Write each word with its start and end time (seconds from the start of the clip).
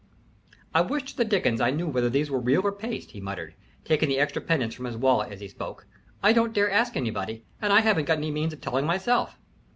"I 0.73 0.81
wish 0.81 1.03
to 1.11 1.15
the 1.17 1.23
dickens 1.23 1.61
I 1.61 1.69
knew 1.69 1.85
whether 1.87 2.09
these 2.09 2.31
were 2.31 2.39
real 2.39 2.65
or 2.65 2.71
paste!" 2.71 3.11
he 3.11 3.21
muttered, 3.21 3.53
taking 3.85 4.09
the 4.09 4.17
extra 4.17 4.41
pendants 4.41 4.75
from 4.75 4.85
his 4.85 4.97
wallet 4.97 5.31
as 5.31 5.41
he 5.41 5.47
spoke. 5.47 5.85
"I 6.23 6.33
don't 6.33 6.53
dare 6.53 6.71
ask 6.71 6.95
anybody, 6.97 7.45
and 7.61 7.71
I 7.71 7.81
haven't 7.81 8.05
got 8.05 8.17
any 8.17 8.31
means 8.31 8.51
of 8.51 8.61
telling 8.61 8.87
myself." 8.87 9.37